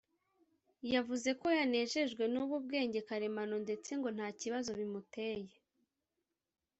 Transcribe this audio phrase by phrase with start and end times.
[0.93, 5.53] yavuze ko yanejejwe n’ubu bwenge karemano ndetse ngo nta kibazo bimuteye